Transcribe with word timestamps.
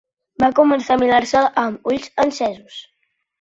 Va 0.43 0.47
començar 0.59 0.95
a 0.95 1.01
mirar-se-la 1.01 1.51
amb 1.65 1.93
ulls 1.93 2.09
encesos 2.25 2.81